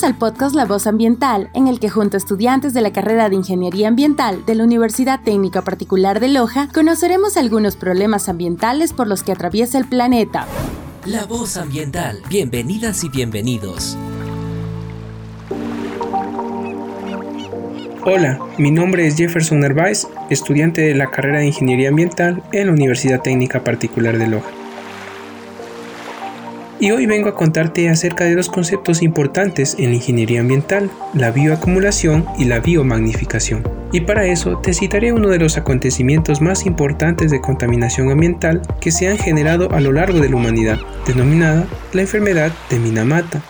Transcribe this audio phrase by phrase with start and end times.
[0.00, 3.28] Bienvenidos al podcast La Voz Ambiental, en el que junto a estudiantes de la carrera
[3.28, 9.06] de Ingeniería Ambiental de la Universidad Técnica Particular de Loja, conoceremos algunos problemas ambientales por
[9.06, 10.46] los que atraviesa el planeta.
[11.04, 12.22] La Voz Ambiental.
[12.30, 13.98] Bienvenidas y bienvenidos.
[18.06, 22.72] Hola, mi nombre es Jefferson Narváez, estudiante de la carrera de Ingeniería Ambiental en la
[22.72, 24.50] Universidad Técnica Particular de Loja
[26.80, 31.30] y hoy vengo a contarte acerca de dos conceptos importantes en la ingeniería ambiental, la
[31.30, 33.62] bioacumulación y la biomagnificación.
[33.92, 38.92] Y para eso te citaré uno de los acontecimientos más importantes de contaminación ambiental que
[38.92, 43.42] se han generado a lo largo de la humanidad, denominada la enfermedad de Minamata.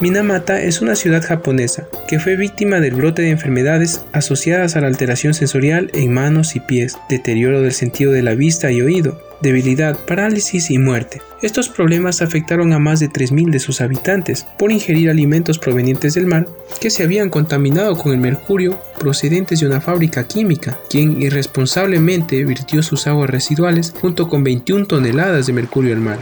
[0.00, 4.86] Minamata es una ciudad japonesa que fue víctima del brote de enfermedades asociadas a la
[4.88, 9.98] alteración sensorial en manos y pies, deterioro del sentido de la vista y oído, debilidad,
[10.06, 11.22] parálisis y muerte.
[11.42, 16.26] Estos problemas afectaron a más de 3.000 de sus habitantes por ingerir alimentos provenientes del
[16.26, 16.46] mar
[16.80, 22.82] que se habían contaminado con el mercurio procedentes de una fábrica química, quien irresponsablemente virtió
[22.82, 26.18] sus aguas residuales junto con 21 toneladas de mercurio al mar.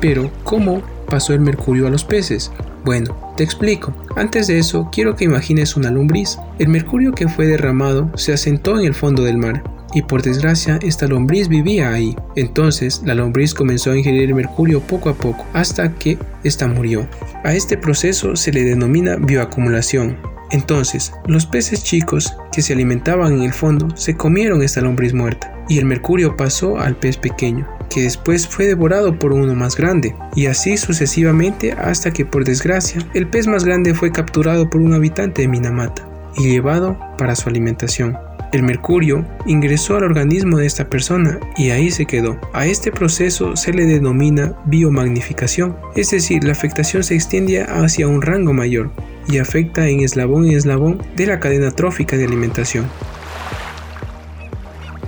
[0.00, 2.50] Pero, ¿cómo pasó el mercurio a los peces?
[2.84, 3.94] Bueno, te explico.
[4.16, 6.38] Antes de eso, quiero que imagines una lombriz.
[6.58, 9.62] El mercurio que fue derramado se asentó en el fondo del mar
[9.94, 12.16] y por desgracia esta lombriz vivía ahí.
[12.36, 17.08] Entonces la lombriz comenzó a ingerir mercurio poco a poco hasta que ésta murió.
[17.44, 20.16] A este proceso se le denomina bioacumulación.
[20.50, 25.52] Entonces, los peces chicos que se alimentaban en el fondo se comieron esta lombriz muerta
[25.68, 30.14] y el mercurio pasó al pez pequeño, que después fue devorado por uno más grande,
[30.34, 34.92] y así sucesivamente hasta que por desgracia el pez más grande fue capturado por un
[34.92, 36.06] habitante de Minamata
[36.36, 38.16] y llevado para su alimentación.
[38.54, 42.38] El mercurio ingresó al organismo de esta persona y ahí se quedó.
[42.52, 48.22] A este proceso se le denomina biomagnificación, es decir, la afectación se extiende hacia un
[48.22, 48.92] rango mayor
[49.26, 52.86] y afecta en eslabón en eslabón de la cadena trófica de alimentación.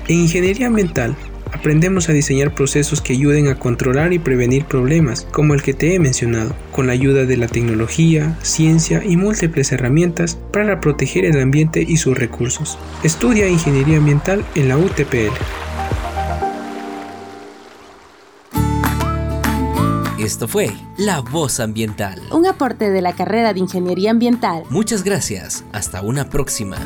[0.09, 1.15] En ingeniería ambiental,
[1.57, 5.95] aprendemos a diseñar procesos que ayuden a controlar y prevenir problemas, como el que te
[5.95, 11.41] he mencionado, con la ayuda de la tecnología, ciencia y múltiples herramientas para proteger el
[11.41, 12.79] ambiente y sus recursos.
[13.03, 15.33] Estudia ingeniería ambiental en la UTPL.
[20.19, 22.21] Esto fue La Voz Ambiental.
[22.33, 24.65] Un aporte de la carrera de Ingeniería Ambiental.
[24.71, 25.65] Muchas gracias.
[25.73, 26.79] Hasta una próxima.